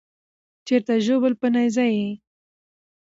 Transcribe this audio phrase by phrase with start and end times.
[0.65, 2.09] چیرته ژوبل په نېزه یې